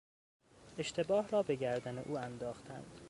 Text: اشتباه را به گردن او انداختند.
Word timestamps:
اشتباه 0.77 1.27
را 1.29 1.43
به 1.43 1.55
گردن 1.55 1.97
او 1.97 2.17
انداختند. 2.19 2.99